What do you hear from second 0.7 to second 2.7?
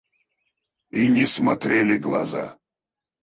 И не смотрели глаза.